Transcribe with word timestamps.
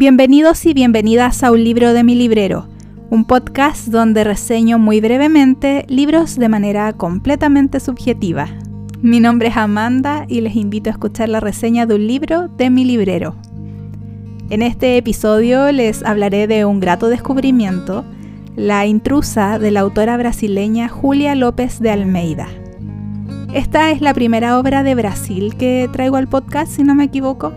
Bienvenidos 0.00 0.64
y 0.64 0.72
bienvenidas 0.72 1.42
a 1.42 1.52
un 1.52 1.62
libro 1.62 1.92
de 1.92 2.04
mi 2.04 2.14
librero, 2.14 2.66
un 3.10 3.26
podcast 3.26 3.88
donde 3.88 4.24
reseño 4.24 4.78
muy 4.78 4.98
brevemente 4.98 5.84
libros 5.88 6.36
de 6.36 6.48
manera 6.48 6.94
completamente 6.94 7.80
subjetiva. 7.80 8.46
Mi 9.02 9.20
nombre 9.20 9.48
es 9.48 9.58
Amanda 9.58 10.24
y 10.26 10.40
les 10.40 10.56
invito 10.56 10.88
a 10.88 10.92
escuchar 10.92 11.28
la 11.28 11.40
reseña 11.40 11.84
de 11.84 11.96
un 11.96 12.06
libro 12.06 12.48
de 12.48 12.70
mi 12.70 12.86
librero. 12.86 13.36
En 14.48 14.62
este 14.62 14.96
episodio 14.96 15.70
les 15.70 16.02
hablaré 16.02 16.46
de 16.46 16.64
un 16.64 16.80
grato 16.80 17.08
descubrimiento, 17.08 18.04
La 18.60 18.84
intrusa 18.84 19.58
de 19.58 19.70
la 19.70 19.80
autora 19.80 20.18
brasileña 20.18 20.86
Julia 20.86 21.34
López 21.34 21.80
de 21.80 21.92
Almeida. 21.92 22.46
Esta 23.54 23.90
es 23.90 24.02
la 24.02 24.12
primera 24.12 24.58
obra 24.58 24.82
de 24.82 24.94
Brasil 24.94 25.56
que 25.56 25.88
traigo 25.90 26.16
al 26.16 26.28
podcast, 26.28 26.70
si 26.70 26.82
no 26.82 26.94
me 26.94 27.04
equivoco, 27.04 27.54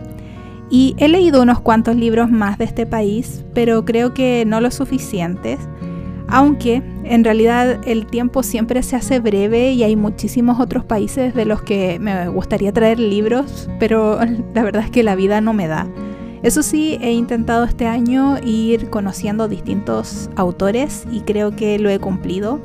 y 0.70 0.96
he 0.98 1.10
leído 1.10 1.42
unos 1.42 1.60
cuantos 1.60 1.98
libros 1.98 2.32
más 2.32 2.58
de 2.58 2.64
este 2.64 2.86
país, 2.86 3.44
pero 3.54 3.84
creo 3.84 4.14
que 4.14 4.46
no 4.48 4.62
lo 4.62 4.72
suficientes, 4.72 5.60
aunque 6.30 6.82
en 7.04 7.26
realidad 7.26 7.82
el 7.86 8.06
tiempo 8.06 8.42
siempre 8.42 8.82
se 8.82 8.96
hace 8.96 9.20
breve 9.20 9.74
y 9.74 9.84
hay 9.84 9.98
muchísimos 9.98 10.62
otros 10.62 10.86
países 10.86 11.36
de 11.36 11.44
los 11.44 11.62
que 11.62 12.00
me 12.00 12.30
gustaría 12.30 12.72
traer 12.72 12.98
libros, 12.98 13.70
pero 13.78 14.20
la 14.54 14.64
verdad 14.64 14.86
es 14.86 14.90
que 14.90 15.04
la 15.04 15.16
vida 15.16 15.42
no 15.42 15.52
me 15.52 15.68
da. 15.68 15.86
Eso 16.44 16.62
sí, 16.62 16.98
he 17.02 17.14
intentado 17.14 17.64
este 17.64 17.88
año 17.88 18.38
ir 18.44 18.90
conociendo 18.90 19.48
distintos 19.48 20.30
autores 20.36 21.06
y 21.10 21.22
creo 21.22 21.56
que 21.56 21.80
lo 21.80 21.90
he 21.90 22.00
cumplido. 22.00 22.60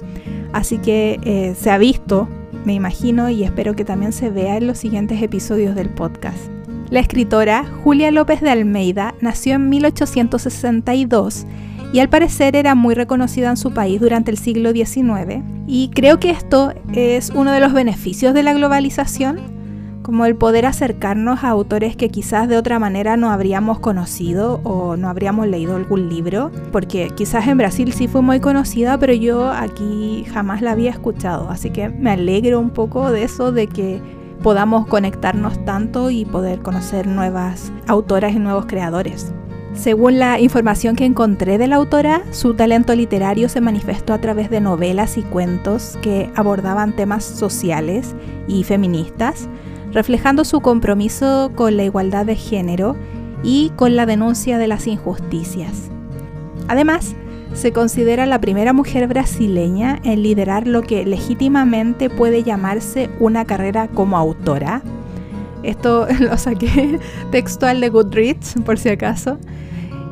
Así 0.52 0.78
que 0.78 1.20
eh, 1.22 1.54
se 1.56 1.70
ha 1.70 1.78
visto, 1.78 2.28
me 2.64 2.74
imagino, 2.74 3.30
y 3.30 3.44
espero 3.44 3.76
que 3.76 3.84
también 3.84 4.12
se 4.12 4.30
vea 4.30 4.56
en 4.56 4.66
los 4.66 4.78
siguientes 4.78 5.22
episodios 5.22 5.76
del 5.76 5.90
podcast. 5.90 6.50
La 6.90 6.98
escritora 6.98 7.64
Julia 7.84 8.10
López 8.10 8.40
de 8.40 8.50
Almeida 8.50 9.14
nació 9.20 9.54
en 9.54 9.68
1862 9.68 11.46
y 11.92 12.00
al 12.00 12.08
parecer 12.08 12.56
era 12.56 12.74
muy 12.74 12.94
reconocida 12.94 13.50
en 13.50 13.56
su 13.56 13.72
país 13.72 14.00
durante 14.00 14.30
el 14.30 14.38
siglo 14.38 14.72
XIX 14.72 15.42
y 15.66 15.90
creo 15.94 16.18
que 16.18 16.30
esto 16.30 16.72
es 16.94 17.30
uno 17.30 17.52
de 17.52 17.60
los 17.60 17.72
beneficios 17.72 18.34
de 18.34 18.42
la 18.42 18.54
globalización, 18.54 19.57
como 20.08 20.24
el 20.24 20.36
poder 20.36 20.64
acercarnos 20.64 21.44
a 21.44 21.50
autores 21.50 21.94
que 21.94 22.08
quizás 22.08 22.48
de 22.48 22.56
otra 22.56 22.78
manera 22.78 23.18
no 23.18 23.30
habríamos 23.30 23.78
conocido 23.78 24.58
o 24.64 24.96
no 24.96 25.10
habríamos 25.10 25.46
leído 25.48 25.76
algún 25.76 26.08
libro, 26.08 26.50
porque 26.72 27.10
quizás 27.14 27.46
en 27.46 27.58
Brasil 27.58 27.92
sí 27.92 28.08
fue 28.08 28.22
muy 28.22 28.40
conocida, 28.40 28.96
pero 28.96 29.12
yo 29.12 29.50
aquí 29.50 30.24
jamás 30.32 30.62
la 30.62 30.70
había 30.70 30.92
escuchado, 30.92 31.50
así 31.50 31.68
que 31.68 31.90
me 31.90 32.12
alegro 32.12 32.58
un 32.58 32.70
poco 32.70 33.12
de 33.12 33.24
eso, 33.24 33.52
de 33.52 33.66
que 33.66 34.00
podamos 34.42 34.86
conectarnos 34.86 35.62
tanto 35.66 36.08
y 36.08 36.24
poder 36.24 36.60
conocer 36.60 37.06
nuevas 37.06 37.70
autoras 37.86 38.32
y 38.32 38.38
nuevos 38.38 38.64
creadores. 38.64 39.34
Según 39.74 40.18
la 40.18 40.40
información 40.40 40.96
que 40.96 41.04
encontré 41.04 41.58
de 41.58 41.66
la 41.66 41.76
autora, 41.76 42.22
su 42.30 42.54
talento 42.54 42.94
literario 42.94 43.50
se 43.50 43.60
manifestó 43.60 44.14
a 44.14 44.18
través 44.22 44.48
de 44.48 44.62
novelas 44.62 45.18
y 45.18 45.22
cuentos 45.22 45.98
que 46.00 46.32
abordaban 46.34 46.96
temas 46.96 47.24
sociales 47.24 48.16
y 48.48 48.64
feministas, 48.64 49.50
reflejando 49.92 50.44
su 50.44 50.60
compromiso 50.60 51.52
con 51.54 51.76
la 51.76 51.84
igualdad 51.84 52.26
de 52.26 52.36
género 52.36 52.96
y 53.42 53.70
con 53.76 53.96
la 53.96 54.06
denuncia 54.06 54.58
de 54.58 54.68
las 54.68 54.86
injusticias. 54.86 55.90
Además, 56.68 57.14
se 57.54 57.72
considera 57.72 58.26
la 58.26 58.40
primera 58.40 58.72
mujer 58.72 59.08
brasileña 59.08 59.98
en 60.04 60.22
liderar 60.22 60.66
lo 60.66 60.82
que 60.82 61.04
legítimamente 61.04 62.10
puede 62.10 62.42
llamarse 62.42 63.10
una 63.20 63.44
carrera 63.44 63.88
como 63.88 64.18
autora. 64.18 64.82
Esto 65.62 66.06
lo 66.20 66.36
saqué 66.36 67.00
textual 67.30 67.80
de 67.80 67.88
Goodreads, 67.88 68.56
por 68.64 68.78
si 68.78 68.90
acaso. 68.90 69.38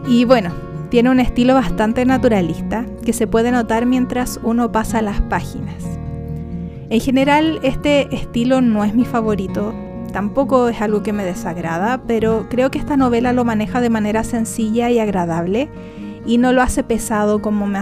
Y 0.09 0.25
bueno, 0.25 0.51
tiene 0.89 1.11
un 1.11 1.21
estilo 1.21 1.55
bastante 1.55 2.05
naturalista 2.05 2.87
que 3.05 3.13
se 3.13 3.27
puede 3.27 3.51
notar 3.51 3.87
mientras 3.87 4.41
uno 4.43 4.73
pasa 4.73 5.03
las 5.03 5.21
páginas. 5.23 5.96
En 6.89 7.01
general, 7.01 7.59
este 7.63 8.15
estilo 8.15 8.61
no 8.61 8.85
es 8.85 8.95
mi 8.95 9.05
favorito, 9.05 9.75
tampoco 10.13 10.69
es 10.69 10.81
algo 10.81 11.03
que 11.03 11.13
me 11.13 11.25
desagrada, 11.25 12.03
pero 12.07 12.47
creo 12.49 12.71
que 12.71 12.79
esta 12.79 12.97
novela 12.97 13.33
lo 13.33 13.45
maneja 13.45 13.81
de 13.81 13.91
manera 13.91 14.23
sencilla 14.23 14.89
y 14.91 15.01
agradable 15.01 15.69
y 16.25 16.39
no 16.39 16.53
lo 16.53 16.63
hace 16.63 16.85
pesado 16.85 17.41
como 17.43 17.67
me 17.67 17.79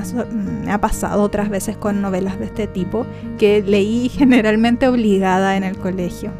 ha, 0.70 0.81
pasado 0.81 1.22
otras 1.22 1.50
veces 1.50 1.76
con 1.76 2.00
novelas 2.03 2.38
de 2.38 2.47
este 2.47 2.66
tipo, 2.66 3.06
que 3.38 3.62
leí 3.62 4.09
generalmente 4.12 4.88
obligada 4.88 5.56
en 5.56 5.65
el 5.65 5.76
colegio. 5.76 6.31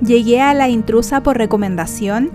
Llegué 0.00 0.40
a 0.40 0.54
La 0.54 0.68
intrusa 0.68 1.22
por 1.22 1.36
recomendación 1.36 2.30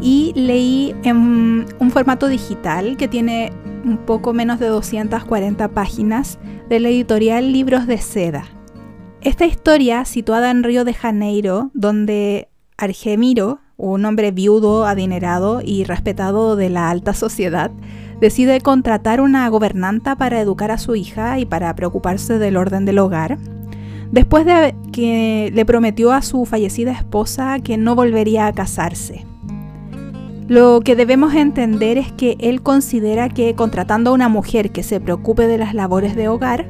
y 0.00 0.32
leí 0.34 0.94
en 1.04 1.66
un 1.78 1.90
formato 1.90 2.28
digital 2.28 2.96
que 2.96 3.08
tiene 3.08 3.52
un 3.84 3.98
poco 3.98 4.32
menos 4.32 4.58
de 4.58 4.66
240 4.66 5.68
páginas 5.68 6.38
de 6.68 6.80
la 6.80 6.88
editorial 6.88 7.52
Libros 7.52 7.86
de 7.86 7.98
Seda. 7.98 8.61
Esta 9.24 9.46
historia, 9.46 10.04
situada 10.04 10.50
en 10.50 10.64
Río 10.64 10.84
de 10.84 10.94
Janeiro, 10.94 11.70
donde 11.74 12.48
Argemiro, 12.76 13.60
un 13.76 14.04
hombre 14.04 14.32
viudo, 14.32 14.84
adinerado 14.84 15.60
y 15.64 15.84
respetado 15.84 16.56
de 16.56 16.70
la 16.70 16.90
alta 16.90 17.14
sociedad, 17.14 17.70
decide 18.20 18.60
contratar 18.60 19.20
una 19.20 19.48
gobernanta 19.48 20.16
para 20.16 20.40
educar 20.40 20.72
a 20.72 20.78
su 20.78 20.96
hija 20.96 21.38
y 21.38 21.46
para 21.46 21.72
preocuparse 21.76 22.38
del 22.38 22.56
orden 22.56 22.84
del 22.84 22.98
hogar, 22.98 23.38
después 24.10 24.44
de 24.44 24.74
que 24.92 25.52
le 25.54 25.64
prometió 25.64 26.12
a 26.12 26.22
su 26.22 26.44
fallecida 26.44 26.90
esposa 26.90 27.60
que 27.60 27.76
no 27.76 27.94
volvería 27.94 28.48
a 28.48 28.52
casarse. 28.52 29.24
Lo 30.48 30.80
que 30.80 30.96
debemos 30.96 31.32
entender 31.34 31.96
es 31.96 32.10
que 32.10 32.36
él 32.40 32.60
considera 32.60 33.28
que 33.28 33.54
contratando 33.54 34.10
a 34.10 34.14
una 34.14 34.28
mujer 34.28 34.72
que 34.72 34.82
se 34.82 34.98
preocupe 34.98 35.46
de 35.46 35.58
las 35.58 35.74
labores 35.74 36.16
de 36.16 36.26
hogar, 36.26 36.66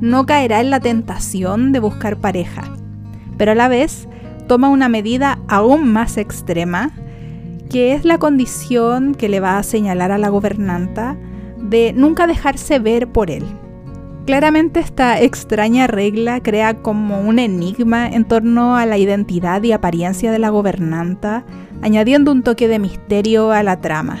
no 0.00 0.26
caerá 0.26 0.60
en 0.60 0.70
la 0.70 0.80
tentación 0.80 1.72
de 1.72 1.80
buscar 1.80 2.18
pareja, 2.18 2.64
pero 3.36 3.52
a 3.52 3.54
la 3.54 3.68
vez 3.68 4.08
toma 4.46 4.68
una 4.68 4.88
medida 4.88 5.38
aún 5.48 5.92
más 5.92 6.16
extrema 6.16 6.92
que 7.70 7.94
es 7.94 8.04
la 8.04 8.18
condición 8.18 9.14
que 9.14 9.28
le 9.28 9.40
va 9.40 9.58
a 9.58 9.62
señalar 9.62 10.12
a 10.12 10.18
la 10.18 10.28
gobernanta 10.28 11.16
de 11.58 11.92
nunca 11.92 12.26
dejarse 12.26 12.78
ver 12.78 13.08
por 13.08 13.30
él. 13.30 13.44
Claramente 14.24 14.80
esta 14.80 15.20
extraña 15.20 15.86
regla 15.86 16.40
crea 16.42 16.74
como 16.74 17.20
un 17.20 17.38
enigma 17.38 18.08
en 18.08 18.24
torno 18.24 18.76
a 18.76 18.84
la 18.86 18.98
identidad 18.98 19.62
y 19.62 19.72
apariencia 19.72 20.32
de 20.32 20.40
la 20.40 20.50
gobernanta, 20.50 21.44
añadiendo 21.80 22.32
un 22.32 22.42
toque 22.42 22.66
de 22.66 22.80
misterio 22.80 23.52
a 23.52 23.62
la 23.62 23.80
trama. 23.80 24.18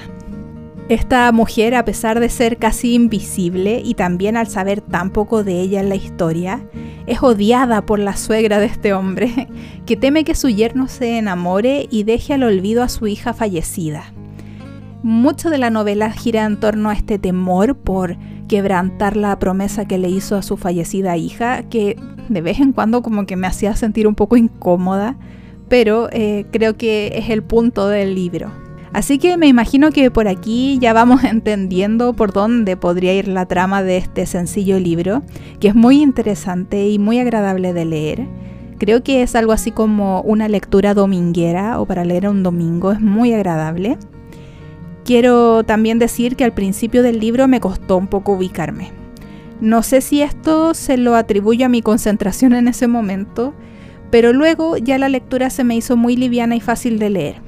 Esta 0.88 1.32
mujer, 1.32 1.74
a 1.74 1.84
pesar 1.84 2.20
de 2.20 2.28
ser 2.28 2.58
casi 2.58 2.94
invisible 2.94 3.82
y 3.84 3.94
también 3.94 4.36
al 4.36 4.46
saber 4.46 4.80
tan 4.80 5.10
poco 5.10 5.42
de 5.42 5.60
ella 5.60 5.80
en 5.80 5.88
la 5.88 5.96
historia, 5.96 6.64
es 7.08 7.20
odiada 7.24 7.84
por 7.84 7.98
la 7.98 8.16
suegra 8.16 8.60
de 8.60 8.66
este 8.66 8.92
hombre, 8.92 9.48
que 9.86 9.96
teme 9.96 10.22
que 10.22 10.36
su 10.36 10.48
yerno 10.48 10.86
se 10.86 11.18
enamore 11.18 11.88
y 11.90 12.04
deje 12.04 12.34
al 12.34 12.44
olvido 12.44 12.84
a 12.84 12.88
su 12.88 13.08
hija 13.08 13.32
fallecida. 13.32 14.12
Mucho 15.02 15.50
de 15.50 15.58
la 15.58 15.70
novela 15.70 16.12
gira 16.12 16.44
en 16.44 16.60
torno 16.60 16.90
a 16.90 16.94
este 16.94 17.18
temor 17.18 17.76
por 17.76 18.16
quebrantar 18.46 19.16
la 19.16 19.36
promesa 19.40 19.86
que 19.86 19.98
le 19.98 20.08
hizo 20.08 20.36
a 20.36 20.42
su 20.42 20.56
fallecida 20.56 21.16
hija, 21.16 21.64
que 21.64 21.96
de 22.28 22.40
vez 22.40 22.60
en 22.60 22.72
cuando 22.72 23.02
como 23.02 23.26
que 23.26 23.34
me 23.34 23.48
hacía 23.48 23.74
sentir 23.74 24.06
un 24.06 24.14
poco 24.14 24.36
incómoda, 24.36 25.16
pero 25.68 26.08
eh, 26.12 26.46
creo 26.52 26.76
que 26.76 27.12
es 27.16 27.28
el 27.28 27.42
punto 27.42 27.88
del 27.88 28.14
libro. 28.14 28.65
Así 28.96 29.18
que 29.18 29.36
me 29.36 29.46
imagino 29.46 29.90
que 29.90 30.10
por 30.10 30.26
aquí 30.26 30.78
ya 30.80 30.94
vamos 30.94 31.22
entendiendo 31.24 32.14
por 32.14 32.32
dónde 32.32 32.78
podría 32.78 33.12
ir 33.12 33.28
la 33.28 33.44
trama 33.44 33.82
de 33.82 33.98
este 33.98 34.24
sencillo 34.24 34.80
libro, 34.80 35.20
que 35.60 35.68
es 35.68 35.74
muy 35.74 36.00
interesante 36.00 36.88
y 36.88 36.98
muy 36.98 37.18
agradable 37.18 37.74
de 37.74 37.84
leer. 37.84 38.26
Creo 38.78 39.04
que 39.04 39.20
es 39.20 39.36
algo 39.36 39.52
así 39.52 39.70
como 39.70 40.22
una 40.22 40.48
lectura 40.48 40.94
dominguera 40.94 41.78
o 41.78 41.84
para 41.84 42.06
leer 42.06 42.26
un 42.26 42.42
domingo, 42.42 42.90
es 42.90 43.00
muy 43.02 43.34
agradable. 43.34 43.98
Quiero 45.04 45.62
también 45.62 45.98
decir 45.98 46.34
que 46.34 46.44
al 46.44 46.54
principio 46.54 47.02
del 47.02 47.20
libro 47.20 47.48
me 47.48 47.60
costó 47.60 47.98
un 47.98 48.06
poco 48.06 48.32
ubicarme. 48.32 48.92
No 49.60 49.82
sé 49.82 50.00
si 50.00 50.22
esto 50.22 50.72
se 50.72 50.96
lo 50.96 51.16
atribuyo 51.16 51.66
a 51.66 51.68
mi 51.68 51.82
concentración 51.82 52.54
en 52.54 52.66
ese 52.66 52.86
momento, 52.86 53.52
pero 54.10 54.32
luego 54.32 54.78
ya 54.78 54.96
la 54.96 55.10
lectura 55.10 55.50
se 55.50 55.64
me 55.64 55.76
hizo 55.76 55.98
muy 55.98 56.16
liviana 56.16 56.56
y 56.56 56.60
fácil 56.60 56.98
de 56.98 57.10
leer. 57.10 57.45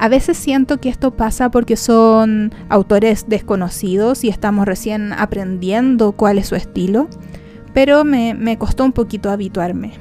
A 0.00 0.08
veces 0.08 0.38
siento 0.38 0.80
que 0.80 0.88
esto 0.88 1.10
pasa 1.10 1.50
porque 1.50 1.76
son 1.76 2.54
autores 2.70 3.26
desconocidos 3.28 4.24
y 4.24 4.30
estamos 4.30 4.64
recién 4.64 5.12
aprendiendo 5.12 6.12
cuál 6.12 6.38
es 6.38 6.46
su 6.46 6.54
estilo, 6.54 7.06
pero 7.74 8.02
me, 8.02 8.56
costó 8.56 8.86
un 8.86 8.92
poquito 8.92 9.30
habituarme. 9.30 9.92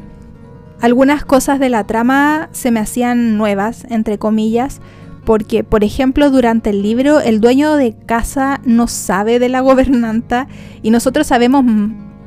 Algunas 0.80 1.26
cosas 1.26 1.60
de 1.60 1.68
la 1.68 1.84
trama 1.84 2.48
se 2.54 2.72
me 2.72 2.80
hacían 2.80 3.38
nuevas, 3.38 3.86
entre 3.90 4.18
comillas, 4.18 4.80
porque, 5.26 5.66
por 5.66 5.84
ejemplo, 5.84 6.30
durante 6.30 6.70
el 6.70 6.82
libro 6.82 7.20
el 7.20 7.42
dueño 7.42 7.76
de 7.76 7.94
casa 8.06 8.62
no 8.64 8.88
sabe 8.88 9.38
de 9.38 9.50
la 9.50 9.60
gobernanta 9.60 10.48
y 10.82 10.92
nosotros 10.92 11.28
sabemos 11.28 11.66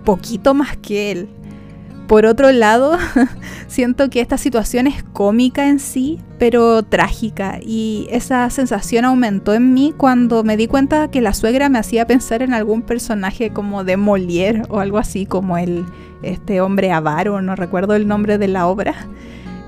poquito 0.04 0.52
más 0.52 0.76
que 0.76 1.10
él. 1.10 1.30
Por 2.12 2.26
otro 2.26 2.52
lado, 2.52 2.98
siento 3.68 4.10
que 4.10 4.20
esta 4.20 4.36
situación 4.36 4.86
es 4.86 5.02
cómica 5.02 5.66
en 5.66 5.78
sí, 5.78 6.20
pero 6.38 6.82
trágica, 6.82 7.58
y 7.62 8.06
esa 8.10 8.50
sensación 8.50 9.06
aumentó 9.06 9.54
en 9.54 9.72
mí 9.72 9.94
cuando 9.96 10.44
me 10.44 10.58
di 10.58 10.66
cuenta 10.66 11.10
que 11.10 11.22
la 11.22 11.32
suegra 11.32 11.70
me 11.70 11.78
hacía 11.78 12.06
pensar 12.06 12.42
en 12.42 12.52
algún 12.52 12.82
personaje 12.82 13.48
como 13.48 13.82
de 13.82 13.96
Molière 13.96 14.66
o 14.68 14.80
algo 14.80 14.98
así, 14.98 15.24
como 15.24 15.56
el 15.56 15.86
este 16.20 16.60
hombre 16.60 16.92
avaro, 16.92 17.40
no 17.40 17.56
recuerdo 17.56 17.94
el 17.94 18.06
nombre 18.06 18.36
de 18.36 18.48
la 18.48 18.66
obra. 18.66 18.94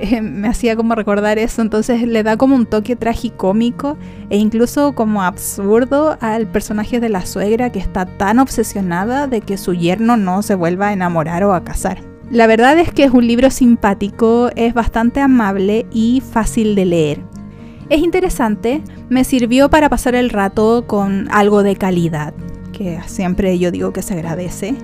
Eh, 0.00 0.20
me 0.20 0.48
hacía 0.48 0.74
como 0.74 0.96
recordar 0.96 1.38
eso, 1.38 1.62
entonces 1.62 2.02
le 2.02 2.24
da 2.24 2.36
como 2.36 2.56
un 2.56 2.66
toque 2.66 2.96
tragicómico 2.96 3.96
e 4.28 4.36
incluso 4.36 4.92
como 4.92 5.22
absurdo 5.22 6.18
al 6.20 6.48
personaje 6.48 6.98
de 6.98 7.08
la 7.08 7.24
suegra 7.24 7.70
que 7.70 7.78
está 7.78 8.04
tan 8.04 8.40
obsesionada 8.40 9.28
de 9.28 9.40
que 9.40 9.56
su 9.56 9.72
yerno 9.72 10.16
no 10.16 10.42
se 10.42 10.56
vuelva 10.56 10.88
a 10.88 10.92
enamorar 10.92 11.44
o 11.44 11.54
a 11.54 11.62
casar. 11.62 12.13
La 12.34 12.48
verdad 12.48 12.76
es 12.80 12.90
que 12.90 13.04
es 13.04 13.12
un 13.12 13.28
libro 13.28 13.48
simpático, 13.48 14.50
es 14.56 14.74
bastante 14.74 15.20
amable 15.20 15.86
y 15.92 16.20
fácil 16.20 16.74
de 16.74 16.84
leer. 16.84 17.20
Es 17.90 18.02
interesante, 18.02 18.82
me 19.08 19.22
sirvió 19.22 19.70
para 19.70 19.88
pasar 19.88 20.16
el 20.16 20.30
rato 20.30 20.84
con 20.88 21.28
algo 21.30 21.62
de 21.62 21.76
calidad, 21.76 22.34
que 22.72 22.98
siempre 23.06 23.56
yo 23.60 23.70
digo 23.70 23.92
que 23.92 24.02
se 24.02 24.14
agradece. 24.14 24.74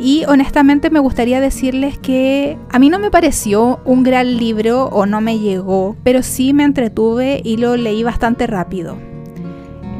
Y 0.00 0.24
honestamente 0.26 0.90
me 0.90 0.98
gustaría 0.98 1.40
decirles 1.40 1.96
que 1.96 2.58
a 2.70 2.80
mí 2.80 2.88
no 2.88 2.98
me 2.98 3.12
pareció 3.12 3.78
un 3.84 4.02
gran 4.02 4.36
libro 4.36 4.86
o 4.86 5.06
no 5.06 5.20
me 5.20 5.38
llegó, 5.38 5.94
pero 6.02 6.24
sí 6.24 6.52
me 6.52 6.64
entretuve 6.64 7.40
y 7.44 7.58
lo 7.58 7.76
leí 7.76 8.02
bastante 8.02 8.48
rápido. 8.48 8.98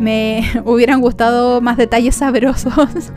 Me 0.00 0.42
hubieran 0.64 1.00
gustado 1.00 1.60
más 1.60 1.76
detalles 1.76 2.16
sabrosos, 2.16 3.12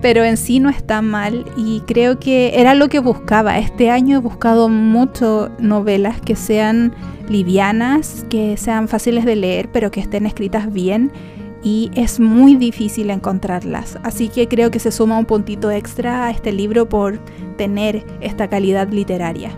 pero 0.00 0.24
en 0.24 0.36
sí 0.36 0.60
no 0.60 0.70
está 0.70 1.02
mal 1.02 1.44
y 1.56 1.80
creo 1.80 2.18
que 2.18 2.60
era 2.60 2.74
lo 2.74 2.88
que 2.88 3.00
buscaba. 3.00 3.58
Este 3.58 3.90
año 3.90 4.18
he 4.18 4.20
buscado 4.20 4.68
mucho 4.68 5.50
novelas 5.58 6.20
que 6.20 6.36
sean 6.36 6.94
livianas, 7.28 8.24
que 8.30 8.56
sean 8.56 8.88
fáciles 8.88 9.24
de 9.24 9.36
leer, 9.36 9.70
pero 9.72 9.90
que 9.90 10.00
estén 10.00 10.26
escritas 10.26 10.72
bien 10.72 11.12
y 11.62 11.90
es 11.94 12.20
muy 12.20 12.54
difícil 12.56 13.10
encontrarlas. 13.10 13.98
Así 14.02 14.28
que 14.28 14.48
creo 14.48 14.70
que 14.70 14.78
se 14.78 14.92
suma 14.92 15.18
un 15.18 15.24
puntito 15.24 15.70
extra 15.70 16.26
a 16.26 16.30
este 16.30 16.52
libro 16.52 16.88
por 16.88 17.18
tener 17.56 18.04
esta 18.20 18.48
calidad 18.48 18.88
literaria. 18.88 19.50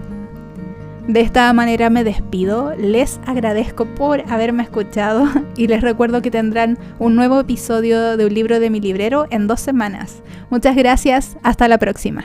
De 1.08 1.20
esta 1.20 1.52
manera 1.52 1.91
me 1.91 2.05
despido, 2.05 2.75
les 2.76 3.20
agradezco 3.26 3.87
por 3.87 4.20
haberme 4.31 4.62
escuchado 4.62 5.29
y 5.56 5.67
les 5.67 5.81
recuerdo 5.81 6.23
que 6.23 6.31
tendrán 6.31 6.79
un 6.99 7.17
nuevo 7.17 7.41
episodio 7.41 8.17
de 8.17 8.26
un 8.26 8.35
libro 8.35 8.61
de 8.61 8.70
mi 8.70 8.81
librero 8.81 9.26
en 9.31 9.47
dos 9.47 9.61
semanas. 9.61 10.23
Muchas 10.50 10.76
gracias, 10.76 11.37
hasta 11.43 11.69
la 11.69 11.79
próxima. 11.79 12.25